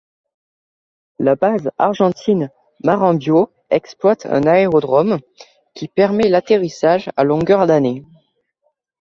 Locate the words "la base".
1.19-1.69